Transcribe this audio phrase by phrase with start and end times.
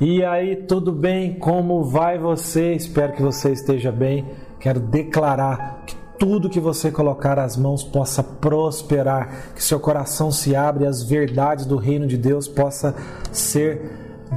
[0.00, 1.34] E aí, tudo bem?
[1.34, 2.72] Como vai você?
[2.72, 4.26] Espero que você esteja bem.
[4.60, 10.54] Quero declarar que tudo que você colocar as mãos possa prosperar, que seu coração se
[10.54, 12.94] abra e as verdades do reino de Deus possa
[13.32, 13.90] ser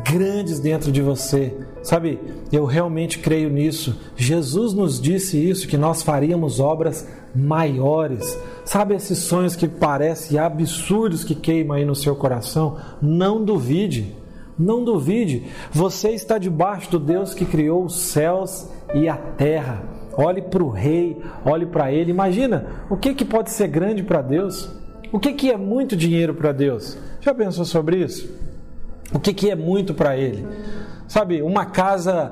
[0.04, 1.56] grandes dentro de você.
[1.84, 2.20] Sabe,
[2.52, 3.96] eu realmente creio nisso.
[4.16, 8.36] Jesus nos disse isso que nós faríamos obras maiores.
[8.66, 12.78] Sabe esses sonhos que parecem absurdos que queimam aí no seu coração?
[13.00, 14.21] Não duvide.
[14.58, 19.84] Não duvide, você está debaixo do Deus que criou os céus e a terra.
[20.14, 22.12] Olhe para o rei, olhe para ele.
[22.12, 24.70] Imagina o que, que pode ser grande para Deus.
[25.12, 26.98] O que, que é muito dinheiro para Deus?
[27.22, 28.30] Já pensou sobre isso?
[29.14, 30.46] O que, que é muito para ele?
[31.08, 32.32] Sabe, uma casa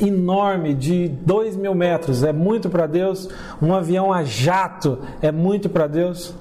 [0.00, 3.28] enorme de dois mil metros é muito para Deus.
[3.60, 6.32] Um avião a jato é muito para Deus.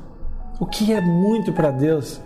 [0.60, 2.22] O que é muito para Deus?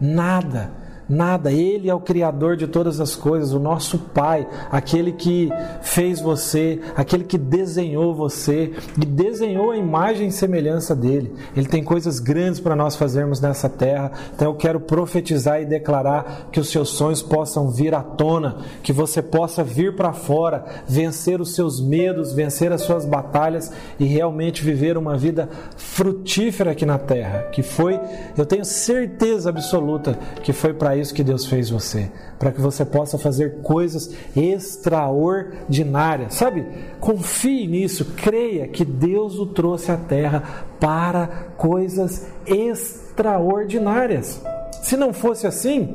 [0.00, 1.52] Nada nada.
[1.52, 5.50] Ele é o Criador de todas as coisas, o nosso Pai, aquele que
[5.82, 11.34] fez você, aquele que desenhou você e desenhou a imagem e semelhança dele.
[11.56, 14.12] Ele tem coisas grandes para nós fazermos nessa terra.
[14.34, 18.92] Então eu quero profetizar e declarar que os seus sonhos possam vir à tona, que
[18.92, 24.62] você possa vir para fora, vencer os seus medos, vencer as suas batalhas e realmente
[24.62, 28.00] viver uma vida frutífera aqui na terra, que foi,
[28.36, 32.84] eu tenho certeza absoluta que foi para isso que Deus fez você, para que você
[32.84, 36.34] possa fazer coisas extraordinárias.
[36.34, 36.66] Sabe?
[37.00, 44.42] Confie nisso, creia que Deus o trouxe à terra para coisas extraordinárias.
[44.82, 45.94] Se não fosse assim,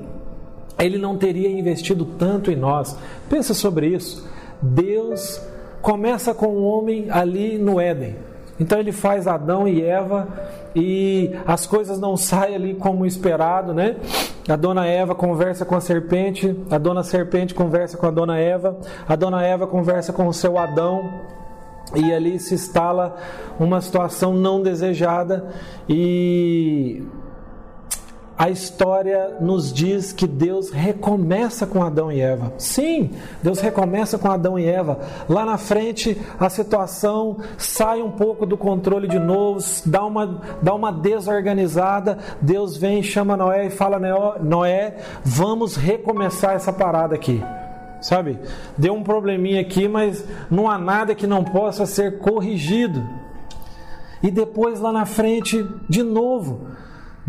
[0.79, 2.95] ele não teria investido tanto em nós.
[3.29, 4.27] Pensa sobre isso.
[4.61, 5.41] Deus
[5.81, 8.28] começa com o homem ali no Éden.
[8.59, 10.27] Então ele faz Adão e Eva
[10.75, 13.95] e as coisas não saem ali como esperado, né?
[14.47, 18.77] A dona Eva conversa com a serpente, a dona serpente conversa com a dona Eva,
[19.07, 21.09] a dona Eva conversa com o seu Adão
[21.95, 23.15] e ali se instala
[23.59, 25.47] uma situação não desejada
[25.87, 27.03] e
[28.39, 32.53] a história nos diz que Deus recomeça com Adão e Eva.
[32.57, 33.11] Sim,
[33.43, 34.97] Deus recomeça com Adão e Eva.
[35.27, 40.73] Lá na frente, a situação sai um pouco do controle de novo, dá uma, dá
[40.73, 42.17] uma desorganizada.
[42.39, 43.99] Deus vem, chama Noé e fala:
[44.41, 47.43] Noé, vamos recomeçar essa parada aqui.
[47.99, 48.39] Sabe?
[48.77, 53.03] Deu um probleminha aqui, mas não há nada que não possa ser corrigido.
[54.23, 56.69] E depois lá na frente, de novo,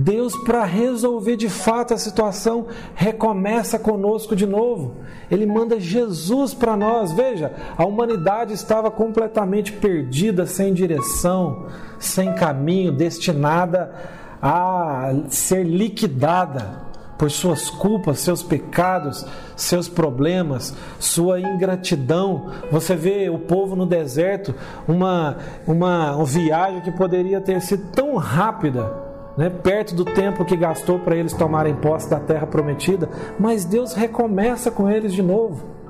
[0.00, 4.94] Deus, para resolver de fato a situação, recomeça conosco de novo.
[5.30, 7.12] Ele manda Jesus para nós.
[7.12, 11.66] Veja, a humanidade estava completamente perdida, sem direção,
[11.98, 13.92] sem caminho, destinada
[14.40, 22.50] a ser liquidada por suas culpas, seus pecados, seus problemas, sua ingratidão.
[22.72, 24.54] Você vê o povo no deserto,
[24.88, 30.98] uma, uma, viagem que poderia ter sido tão rápida né, perto do tempo que gastou
[30.98, 33.08] para eles tomarem posse da terra prometida,
[33.38, 35.80] mas Deus recomeça com eles de novo.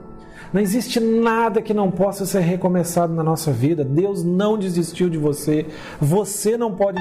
[0.53, 3.85] Não existe nada que não possa ser recomeçado na nossa vida.
[3.85, 5.67] Deus não desistiu de você.
[6.01, 6.99] Você não pode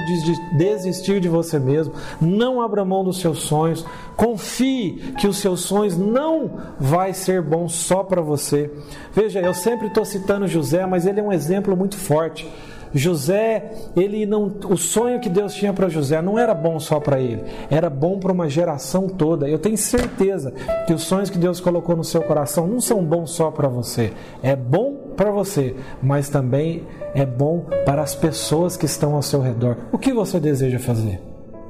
[0.56, 1.92] desistir de você mesmo.
[2.20, 3.84] Não abra mão dos seus sonhos.
[4.16, 8.70] Confie que os seus sonhos não vai ser bom só para você.
[9.12, 12.48] Veja, eu sempre estou citando José, mas ele é um exemplo muito forte.
[12.92, 17.20] José, ele não, o sonho que Deus tinha para José não era bom só para
[17.20, 19.48] ele, era bom para uma geração toda.
[19.48, 20.52] Eu tenho certeza
[20.86, 24.12] que os sonhos que Deus colocou no seu coração não são bons só para você.
[24.42, 26.84] É bom para você, mas também
[27.14, 29.76] é bom para as pessoas que estão ao seu redor.
[29.92, 31.20] O que você deseja fazer?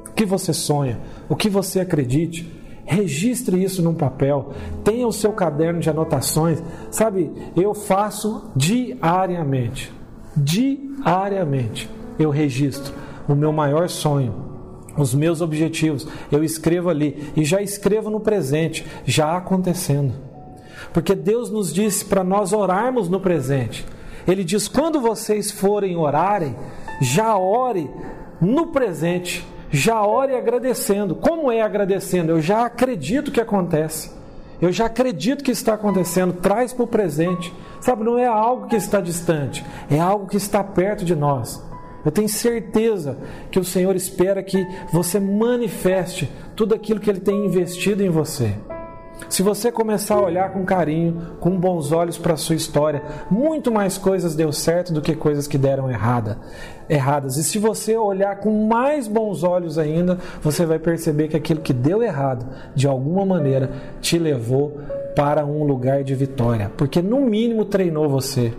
[0.07, 0.99] O que você sonha?
[1.29, 2.59] O que você acredite?
[2.83, 4.49] Registre isso num papel,
[4.83, 6.61] tenha o seu caderno de anotações.
[6.89, 9.93] Sabe, eu faço diariamente
[10.35, 12.93] diariamente eu registro
[13.27, 14.33] o meu maior sonho,
[14.97, 16.07] os meus objetivos.
[16.31, 20.13] Eu escrevo ali e já escrevo no presente, já acontecendo.
[20.93, 23.85] Porque Deus nos disse para nós orarmos no presente.
[24.27, 26.55] Ele diz: quando vocês forem orarem,
[27.01, 27.89] já ore
[28.39, 31.15] no presente, já ore agradecendo.
[31.15, 32.31] Como é agradecendo?
[32.31, 34.11] Eu já acredito que acontece.
[34.61, 36.33] Eu já acredito que está acontecendo.
[36.33, 37.51] Traz para o presente.
[37.81, 41.61] Sabe, não é algo que está distante, é algo que está perto de nós.
[42.05, 43.17] Eu tenho certeza
[43.51, 48.55] que o Senhor espera que você manifeste tudo aquilo que Ele tem investido em você.
[49.29, 53.71] Se você começar a olhar com carinho, com bons olhos para a sua história, muito
[53.71, 56.39] mais coisas deu certo do que coisas que deram errada,
[56.89, 57.37] erradas.
[57.37, 61.73] E se você olhar com mais bons olhos ainda, você vai perceber que aquilo que
[61.73, 64.79] deu errado, de alguma maneira, te levou
[65.15, 68.53] para um lugar de vitória, porque no mínimo treinou você.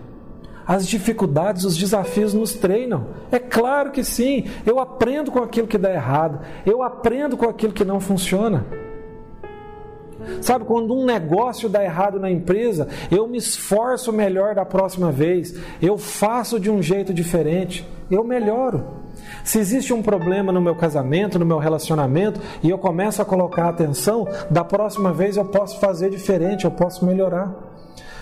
[0.66, 3.08] As dificuldades, os desafios nos treinam.
[3.30, 4.46] É claro que sim.
[4.64, 6.40] Eu aprendo com aquilo que dá errado.
[6.64, 8.64] Eu aprendo com aquilo que não funciona.
[10.40, 15.58] Sabe, quando um negócio dá errado na empresa, eu me esforço melhor da próxima vez.
[15.80, 17.84] Eu faço de um jeito diferente.
[18.08, 19.01] Eu melhoro.
[19.44, 23.68] Se existe um problema no meu casamento, no meu relacionamento, e eu começo a colocar
[23.68, 27.52] atenção, da próxima vez eu posso fazer diferente, eu posso melhorar.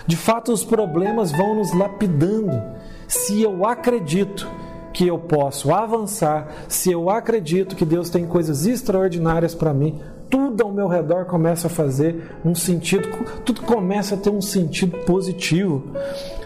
[0.05, 2.61] De fato, os problemas vão nos lapidando.
[3.07, 4.47] Se eu acredito
[4.93, 10.63] que eu posso avançar, se eu acredito que Deus tem coisas extraordinárias para mim, tudo
[10.63, 13.07] ao meu redor começa a fazer um sentido,
[13.45, 15.83] tudo começa a ter um sentido positivo.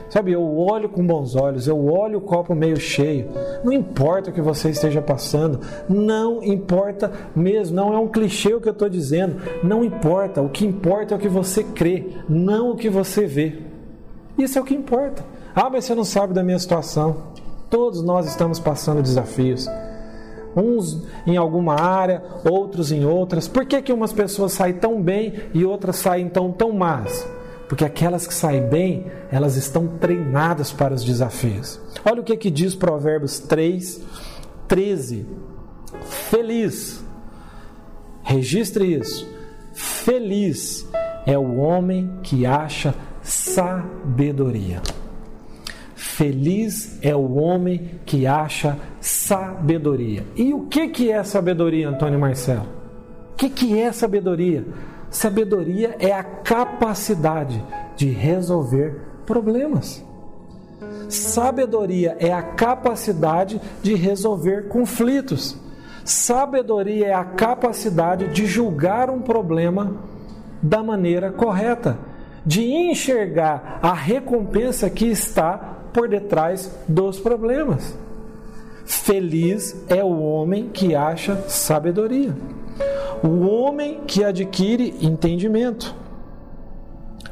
[0.10, 3.30] Sabe, eu olho com bons olhos, eu olho o copo meio cheio.
[3.64, 5.60] Não importa o que você esteja passando,
[5.90, 10.42] não importa mesmo, não é um clichê o que eu estou dizendo, não importa.
[10.42, 13.62] O que importa é o que você crê, não o que você vê.
[14.38, 15.24] Isso é o que importa.
[15.56, 17.34] Ah, mas você não sabe da minha situação.
[17.70, 19.68] Todos nós estamos passando desafios.
[20.56, 23.48] Uns em alguma área, outros em outras.
[23.48, 27.28] Por que, que umas pessoas saem tão bem e outras saem tão, tão más?
[27.68, 31.80] Porque aquelas que saem bem, elas estão treinadas para os desafios.
[32.04, 34.02] Olha o que, que diz Provérbios 3,
[34.68, 35.26] 13.
[36.30, 37.04] Feliz,
[38.24, 39.28] registre isso.
[39.74, 40.88] Feliz
[41.26, 44.82] é o homem que acha sabedoria.
[45.96, 50.24] Feliz é o homem que acha sabedoria.
[50.36, 52.68] E o que, que é sabedoria, Antônio Marcelo?
[53.34, 54.66] O que, que é sabedoria?
[55.16, 57.64] Sabedoria é a capacidade
[57.96, 60.04] de resolver problemas.
[61.08, 65.56] Sabedoria é a capacidade de resolver conflitos.
[66.04, 69.96] Sabedoria é a capacidade de julgar um problema
[70.62, 71.98] da maneira correta,
[72.46, 77.98] de enxergar a recompensa que está por detrás dos problemas.
[78.86, 82.36] Feliz é o homem que acha sabedoria
[83.24, 85.96] o homem que adquire entendimento.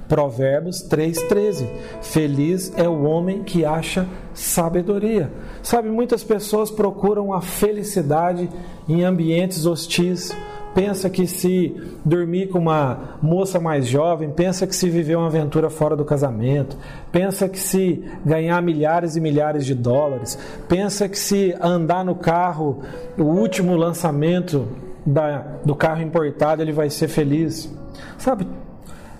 [0.07, 1.67] Provérbios 3,13.
[2.01, 5.31] Feliz é o homem que acha sabedoria.
[5.61, 8.49] Sabe, muitas pessoas procuram a felicidade
[8.87, 10.35] em ambientes hostis.
[10.75, 15.69] Pensa que se dormir com uma moça mais jovem, pensa que se viver uma aventura
[15.69, 16.75] fora do casamento,
[17.11, 20.37] pensa que se ganhar milhares e milhares de dólares,
[20.67, 22.81] pensa que se andar no carro,
[23.19, 24.67] o último lançamento
[25.05, 27.71] da, do carro importado, ele vai ser feliz.
[28.17, 28.47] Sabe?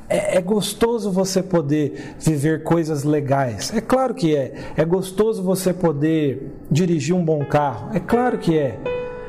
[0.10, 3.74] É, é, gostoso você poder viver coisas legais.
[3.74, 4.54] É claro que é.
[4.76, 7.90] É gostoso você poder dirigir um bom carro.
[7.96, 8.78] É claro que é.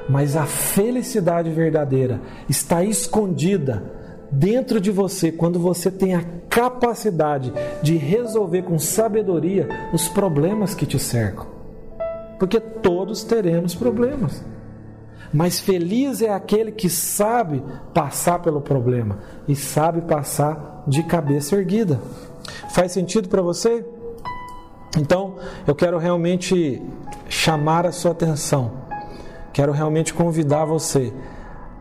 [0.08, 3.82] Mas a felicidade verdadeira está escondida
[4.30, 7.52] dentro de você quando você tem a capacidade
[7.82, 11.46] de resolver com sabedoria os problemas que te cercam.
[12.38, 14.44] Porque todos teremos problemas.
[15.34, 17.60] Mas feliz é aquele que sabe
[17.92, 22.00] passar pelo problema e sabe passar de cabeça erguida.
[22.70, 23.84] Faz sentido para você?
[24.96, 25.34] Então,
[25.66, 26.80] eu quero realmente
[27.28, 28.70] chamar a sua atenção.
[29.52, 31.12] Quero realmente convidar você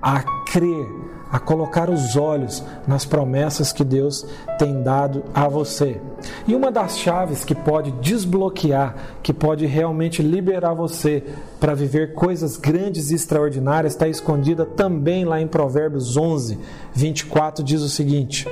[0.01, 0.87] a crer
[1.33, 4.23] a colocar os olhos nas promessas que Deus
[4.59, 5.99] tem dado a você.
[6.47, 11.23] E uma das chaves que pode desbloquear, que pode realmente liberar você
[11.59, 16.59] para viver coisas grandes e extraordinárias, está escondida também lá em Provérbios 11,
[16.93, 18.47] 24, diz o seguinte: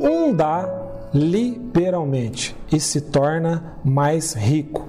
[0.00, 0.66] Um dá
[1.12, 4.88] liberalmente e se torna mais rico.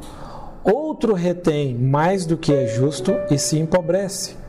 [0.64, 4.45] Outro retém mais do que é justo e se empobrece.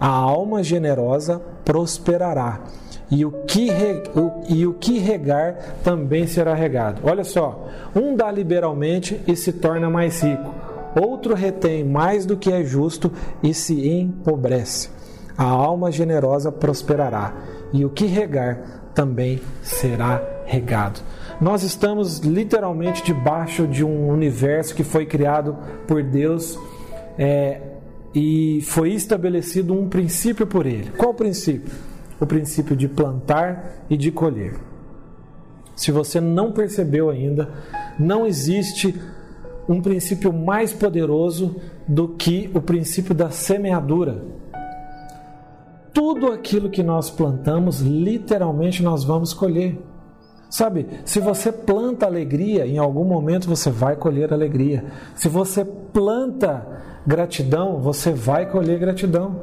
[0.00, 2.60] A alma generosa prosperará,
[3.10, 7.02] e o que, re, o, e o que regar também será regado.
[7.04, 10.54] Olha só, um dá liberalmente e se torna mais rico,
[10.98, 14.90] outro retém mais do que é justo e se empobrece.
[15.36, 17.34] A alma generosa prosperará,
[17.72, 21.00] e o que regar também será regado.
[21.40, 25.56] Nós estamos literalmente debaixo de um universo que foi criado
[25.86, 26.58] por Deus.
[27.18, 27.60] É,
[28.14, 30.90] e foi estabelecido um princípio por ele.
[30.96, 31.72] Qual o princípio?
[32.20, 34.54] O princípio de plantar e de colher.
[35.74, 37.50] Se você não percebeu ainda,
[37.98, 38.94] não existe
[39.68, 41.56] um princípio mais poderoso
[41.88, 44.22] do que o princípio da semeadura.
[45.92, 49.78] Tudo aquilo que nós plantamos, literalmente nós vamos colher.
[50.48, 54.84] Sabe, se você planta alegria, em algum momento você vai colher alegria.
[55.14, 56.71] Se você planta
[57.06, 59.42] gratidão, você vai colher gratidão.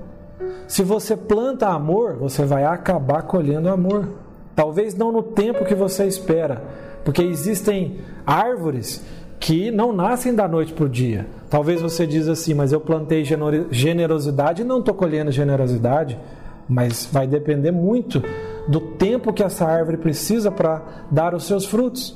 [0.68, 4.08] Se você planta amor, você vai acabar colhendo amor.
[4.56, 6.62] talvez não no tempo que você espera,
[7.06, 9.01] porque existem árvores
[9.39, 11.28] que não nascem da noite para o dia.
[11.50, 13.24] Talvez você diz assim, mas eu plantei
[13.72, 16.20] generosidade e não estou colhendo generosidade,
[16.68, 18.22] mas vai depender muito
[18.68, 22.16] do tempo que essa árvore precisa para dar os seus frutos.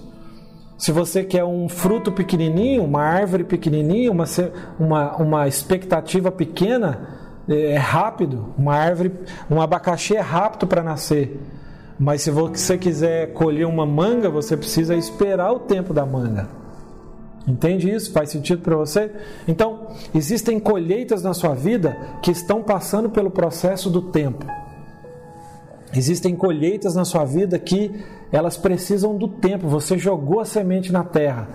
[0.77, 4.25] Se você quer um fruto pequenininho, uma árvore pequenininha, uma,
[4.79, 7.07] uma, uma expectativa pequena,
[7.47, 8.53] é, é rápido.
[8.57, 9.11] Uma árvore,
[9.49, 11.39] um abacaxi é rápido para nascer.
[11.99, 16.49] Mas se você quiser colher uma manga, você precisa esperar o tempo da manga.
[17.47, 18.11] Entende isso?
[18.11, 19.11] Faz sentido para você?
[19.47, 24.45] Então, existem colheitas na sua vida que estão passando pelo processo do tempo.
[25.95, 27.91] Existem colheitas na sua vida que
[28.31, 29.67] elas precisam do tempo.
[29.67, 31.47] Você jogou a semente na terra,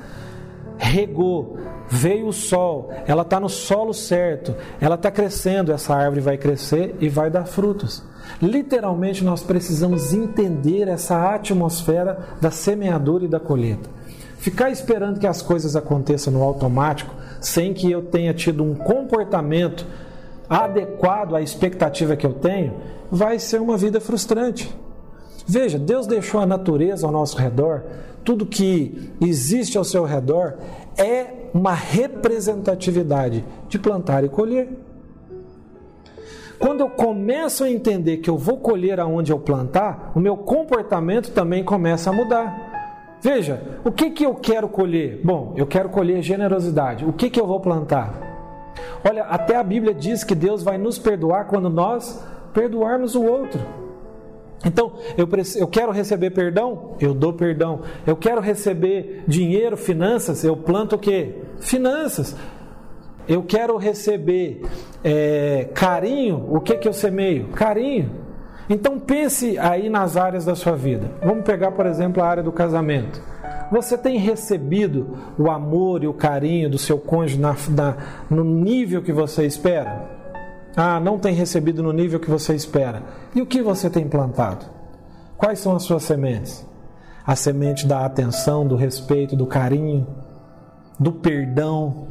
[0.79, 6.37] regou, veio o sol, ela está no solo certo, ela está crescendo, essa árvore vai
[6.37, 8.03] crescer e vai dar frutos.
[8.41, 13.91] Literalmente, nós precisamos entender essa atmosfera da semeadura e da colheita.
[14.39, 19.85] Ficar esperando que as coisas aconteçam no automático, sem que eu tenha tido um comportamento
[20.49, 22.75] adequado à expectativa que eu tenho,
[23.11, 24.75] vai ser uma vida frustrante.
[25.47, 27.85] Veja, Deus deixou a natureza ao nosso redor,
[28.25, 30.59] tudo que existe ao seu redor
[30.97, 34.69] é uma representatividade de plantar e colher.
[36.59, 41.31] Quando eu começo a entender que eu vou colher aonde eu plantar, o meu comportamento
[41.31, 43.17] também começa a mudar.
[43.23, 45.21] Veja, o que, que eu quero colher?
[45.25, 47.05] Bom, eu quero colher generosidade.
[47.05, 48.13] O que, que eu vou plantar?
[49.09, 53.61] Olha, até a Bíblia diz que Deus vai nos perdoar quando nós perdoarmos o outro.
[54.65, 57.83] Então, eu, eu quero receber perdão, eu dou perdão.
[58.07, 61.35] Eu quero receber dinheiro, finanças, eu planto o quê?
[61.61, 62.35] Finanças.
[63.29, 64.63] Eu quero receber
[65.05, 67.49] é, carinho, o que, que eu semeio?
[67.49, 68.11] Carinho.
[68.69, 71.11] Então pense aí nas áreas da sua vida.
[71.23, 73.23] Vamos pegar, por exemplo, a área do casamento.
[73.71, 77.97] Você tem recebido o amor e o carinho do seu cônjuge na, na,
[78.31, 80.18] no nível que você espera?
[80.81, 83.03] Ah, não tem recebido no nível que você espera.
[83.35, 84.65] E o que você tem plantado?
[85.37, 86.65] Quais são as suas sementes?
[87.27, 90.07] A semente da atenção, do respeito, do carinho,
[90.97, 92.07] do perdão.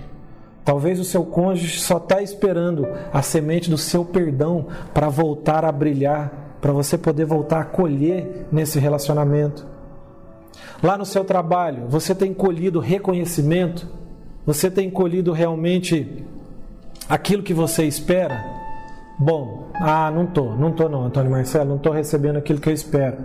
[0.65, 5.71] Talvez o seu cônjuge só está esperando a semente do seu perdão para voltar a
[5.71, 9.65] brilhar, para você poder voltar a colher nesse relacionamento.
[10.83, 13.87] Lá no seu trabalho, você tem colhido reconhecimento?
[14.45, 16.25] Você tem colhido realmente
[17.07, 18.56] aquilo que você espera?
[19.19, 22.73] Bom, ah, não tô, não tô não, Antônio Marcelo, não tô recebendo aquilo que eu
[22.73, 23.17] espero.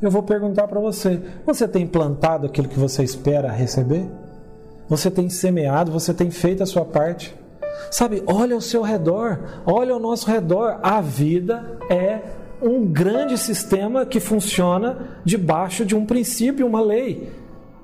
[0.00, 4.06] Eu vou perguntar para você: você tem plantado aquilo que você espera receber?
[4.88, 7.34] Você tem semeado, você tem feito a sua parte?
[7.90, 10.78] Sabe, olha ao seu redor, olha ao nosso redor.
[10.82, 12.20] A vida é
[12.62, 17.30] um grande sistema que funciona debaixo de um princípio, uma lei.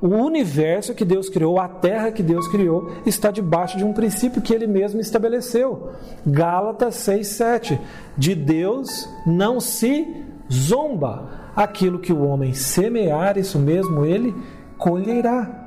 [0.00, 4.42] O universo que Deus criou, a terra que Deus criou, está debaixo de um princípio
[4.42, 5.90] que ele mesmo estabeleceu.
[6.26, 7.78] Gálatas 6:7.
[8.16, 11.46] De Deus não se zomba.
[11.56, 14.34] Aquilo que o homem semear, isso mesmo ele
[14.76, 15.64] colherá.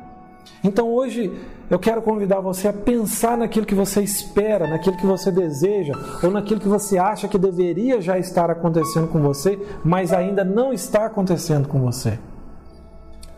[0.64, 1.32] Então hoje
[1.70, 5.94] eu quero convidar você a pensar naquilo que você espera, naquilo que você deseja,
[6.24, 10.72] ou naquilo que você acha que deveria já estar acontecendo com você, mas ainda não
[10.72, 12.20] está acontecendo com você.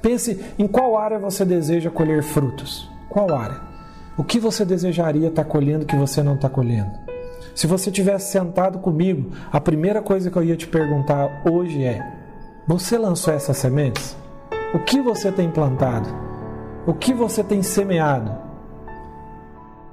[0.02, 2.90] Pense em qual área você deseja colher frutos.
[3.10, 3.62] Qual área?
[4.18, 6.92] O que você desejaria estar colhendo que você não está colhendo?
[7.54, 12.02] Se você tivesse sentado comigo, a primeira coisa que eu ia te perguntar hoje é:
[12.68, 14.16] você lançou essas sementes?
[14.74, 16.08] O que você tem plantado?
[16.88, 18.32] O que você tem semeado?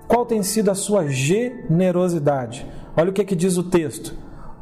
[0.06, 2.66] Qual tem sido a sua generosidade?
[2.96, 4.14] Olha o que, que diz o texto.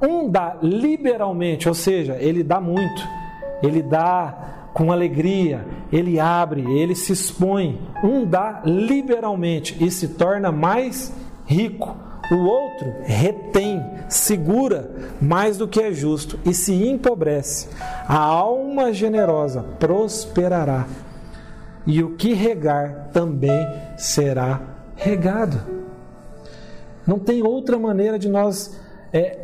[0.02, 3.02] Um dá liberalmente, ou seja, ele dá muito,
[3.62, 7.80] ele dá com alegria, ele abre, ele se expõe.
[8.04, 11.11] Um dá liberalmente e se torna mais
[11.47, 11.97] rico.
[12.30, 17.71] O outro retém, segura mais do que é justo e se empobrece.
[18.06, 20.87] A alma generosa prosperará,
[21.87, 23.66] e o que regar também
[23.97, 24.61] será
[24.95, 25.59] regado.
[27.06, 28.78] Não tem outra maneira de nós
[29.11, 29.38] é,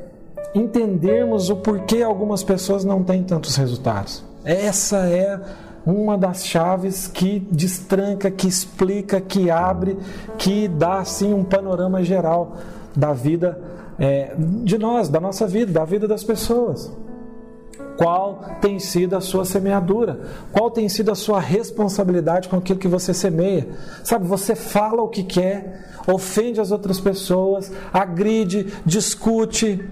[0.54, 4.30] entendermos o porquê algumas pessoas não têm tantos resultados.
[4.44, 5.40] Essa é
[5.84, 9.98] uma das chaves que destranca, que explica, que abre,
[10.38, 12.56] que dá assim um panorama geral
[12.94, 13.60] da vida
[13.98, 16.92] é, de nós, da nossa vida, da vida das pessoas.
[17.96, 20.20] Qual tem sido a sua semeadura?
[20.50, 23.68] Qual tem sido a sua responsabilidade com aquilo que você semeia?
[24.02, 29.84] Sabe, você fala o que quer, ofende as outras pessoas, agride, discute,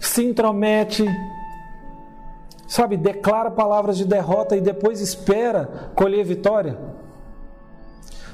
[0.00, 1.04] se intromete,
[2.66, 6.76] Sabe, declara palavras de derrota e depois espera colher vitória.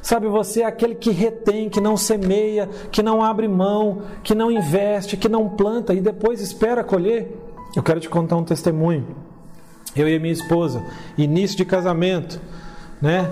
[0.00, 4.50] Sabe, você é aquele que retém, que não semeia, que não abre mão, que não
[4.50, 7.38] investe, que não planta e depois espera colher.
[7.76, 9.06] Eu quero te contar um testemunho.
[9.94, 10.82] Eu e minha esposa,
[11.16, 12.40] início de casamento,
[13.00, 13.30] né?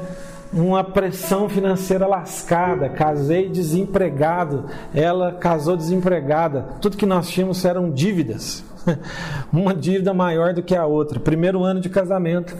[0.52, 6.66] Uma pressão financeira lascada, casei desempregado, ela casou desempregada.
[6.80, 8.64] Tudo que nós tínhamos eram dívidas.
[9.52, 11.20] Uma dívida maior do que a outra.
[11.20, 12.56] Primeiro ano de casamento,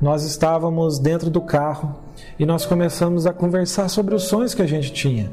[0.00, 1.96] nós estávamos dentro do carro
[2.38, 5.32] e nós começamos a conversar sobre os sonhos que a gente tinha.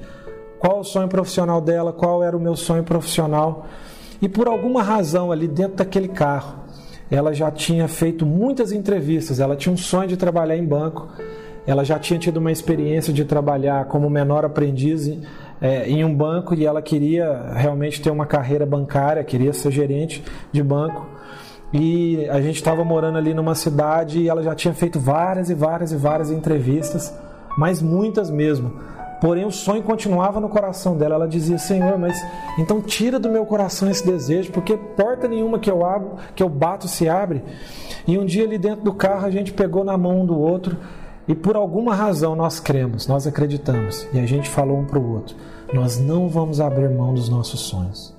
[0.60, 3.68] Qual o sonho profissional dela, qual era o meu sonho profissional.
[4.22, 6.64] E por alguma razão ali dentro daquele carro,
[7.12, 11.10] ela já tinha feito muitas entrevistas, ela tinha um sonho de trabalhar em banco,
[11.68, 15.08] ela já tinha tido uma experiência de trabalhar como menor aprendiz
[15.66, 20.24] é, em um banco e ela queria realmente ter uma carreira bancária, queria ser gerente
[20.52, 21.08] de banco.
[21.74, 25.56] E a gente estava morando ali numa cidade e ela já tinha feito várias e
[25.56, 27.12] várias e várias entrevistas,
[27.58, 28.80] mas muitas mesmo.
[29.20, 31.16] Porém, o sonho continuava no coração dela.
[31.16, 32.16] Ela dizia: Senhor, mas
[32.60, 36.50] então tira do meu coração esse desejo, porque porta nenhuma que eu abro, que eu
[36.50, 37.42] bato se abre.
[38.08, 40.78] E um dia ali dentro do carro a gente pegou na mão um do outro
[41.28, 45.14] e por alguma razão nós cremos, nós acreditamos e a gente falou um para o
[45.14, 45.36] outro:
[45.74, 48.16] nós não vamos abrir mão dos nossos sonhos.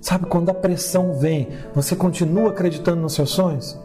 [0.00, 3.78] Sabe, quando a pressão vem, você continua acreditando nos seus sonhos?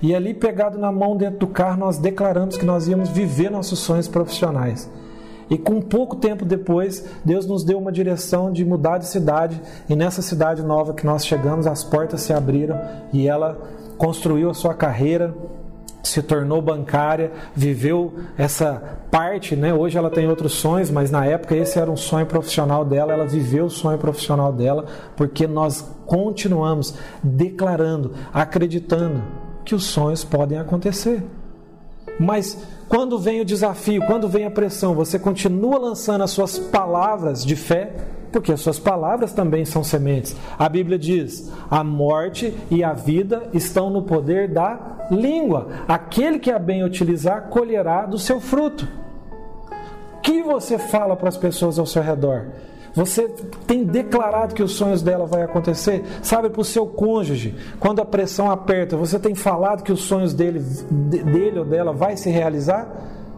[0.00, 3.80] E ali, pegado na mão dentro do carro, nós declaramos que nós íamos viver nossos
[3.80, 4.88] sonhos profissionais.
[5.50, 9.60] E com pouco tempo depois, Deus nos deu uma direção de mudar de cidade.
[9.88, 12.80] E nessa cidade nova que nós chegamos, as portas se abriram
[13.12, 13.58] e ela
[13.98, 15.34] construiu a sua carreira,
[16.02, 19.72] se tornou bancária, viveu essa parte, né?
[19.74, 23.26] Hoje ela tem outros sonhos, mas na época esse era um sonho profissional dela, ela
[23.26, 29.22] viveu o sonho profissional dela, porque nós continuamos declarando, acreditando
[29.64, 31.22] que os sonhos podem acontecer.
[32.18, 37.44] Mas quando vem o desafio, quando vem a pressão, você continua lançando as suas palavras
[37.44, 37.92] de fé,
[38.32, 40.36] porque as suas palavras também são sementes.
[40.58, 45.68] A Bíblia diz: a morte e a vida estão no poder da língua.
[45.88, 48.88] Aquele que a bem utilizar colherá do seu fruto.
[50.16, 52.46] O que você fala para as pessoas ao seu redor?
[52.94, 53.28] Você
[53.66, 56.04] tem declarado que os sonhos dela vai acontecer?
[56.22, 60.34] Sabe, para o seu cônjuge, quando a pressão aperta, você tem falado que os sonhos
[60.34, 60.58] dele,
[60.90, 62.88] dele ou dela vai se realizar?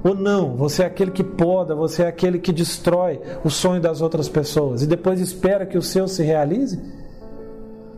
[0.04, 0.56] Ou não?
[0.56, 4.82] Você é aquele que poda, você é aquele que destrói o sonho das outras pessoas
[4.82, 6.80] e depois espera que o seu se realize?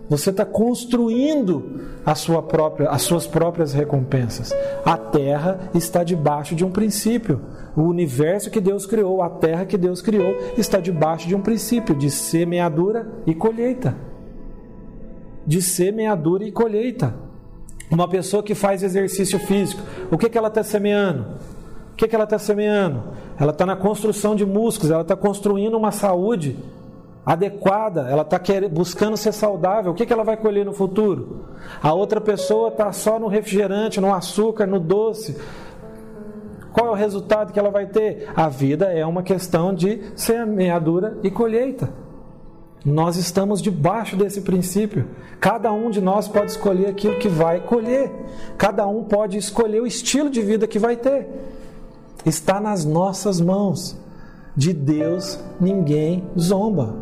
[0.08, 4.52] Você está construindo a sua própria, as suas próprias recompensas.
[4.84, 7.40] A terra está debaixo de um princípio.
[7.74, 11.94] O universo que Deus criou, a terra que Deus criou, está debaixo de um princípio
[11.94, 13.96] de semeadura e colheita.
[15.46, 17.14] De semeadura e colheita.
[17.90, 21.26] Uma pessoa que faz exercício físico, o que, que ela está semeando?
[21.94, 23.04] O que, que ela está semeando?
[23.38, 26.58] Ela está na construção de músculos, ela está construindo uma saúde
[27.24, 29.92] adequada, ela está buscando ser saudável.
[29.92, 31.44] O que, que ela vai colher no futuro?
[31.80, 35.36] A outra pessoa está só no refrigerante, no açúcar, no doce.
[36.72, 38.28] Qual é o resultado que ela vai ter?
[38.34, 41.88] A vida é uma questão de semeadura e colheita.
[42.84, 45.06] Nós estamos debaixo desse princípio.
[45.40, 48.10] Cada um de nós pode escolher aquilo que vai colher.
[48.58, 51.28] Cada um pode escolher o estilo de vida que vai ter.
[52.24, 53.96] Está nas nossas mãos.
[54.56, 56.94] De Deus ninguém zomba.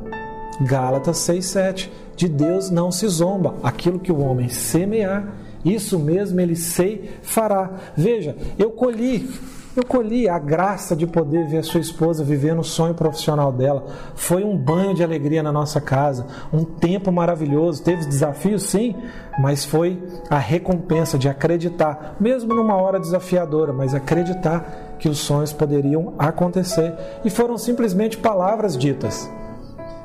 [0.63, 1.91] Gálatas 6,7.
[2.17, 3.57] De Deus não se zomba.
[3.63, 7.71] Aquilo que o homem semear, isso mesmo ele sei fará.
[7.97, 9.29] Veja, eu colhi
[9.75, 13.87] eu colhi a graça de poder ver a sua esposa vivendo o sonho profissional dela.
[14.15, 17.83] Foi um banho de alegria na nossa casa, um tempo maravilhoso.
[17.83, 18.95] Teve desafios, sim,
[19.39, 25.53] mas foi a recompensa de acreditar, mesmo numa hora desafiadora, mas acreditar que os sonhos
[25.53, 26.95] poderiam acontecer.
[27.25, 29.29] E foram simplesmente palavras ditas.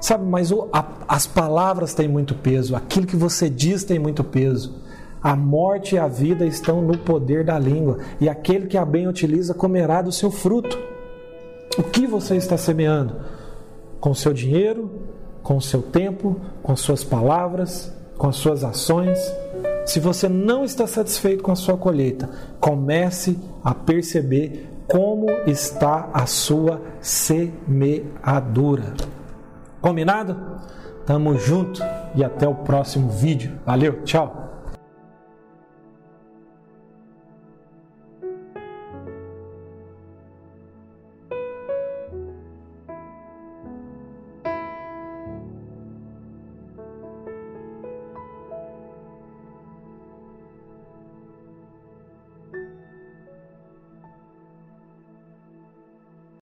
[0.02, 4.24] Sabe, mas o, a, as palavras têm muito peso, aquilo que você diz tem muito
[4.24, 4.74] peso.
[5.22, 9.08] A morte e a vida estão no poder da língua, e aquele que a bem
[9.08, 10.76] utiliza comerá do seu fruto.
[11.78, 13.18] O que você está semeando?
[14.00, 14.90] Com seu dinheiro,
[15.44, 19.20] com seu tempo, com as suas palavras, com as suas ações.
[19.86, 22.30] Se você não está satisfeito com a sua colheita,
[22.60, 28.94] comece a perceber como está a sua semeadura.
[29.82, 30.38] Combinado?
[31.06, 31.82] Tamo junto
[32.16, 33.60] e até o próximo vídeo.
[33.66, 34.47] Valeu, tchau!